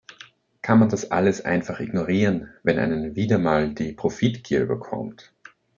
Kann 0.63 0.79
man 0.79 0.89
das 0.89 1.11
alles 1.11 1.41
einfach 1.45 1.79
ignorieren, 1.79 2.49
wenn 2.63 2.79
einen 2.79 3.01
mal 3.03 3.15
wieder 3.15 3.67
die 3.67 3.91
Profitgier 3.93 4.63
überkommt? 4.63 5.31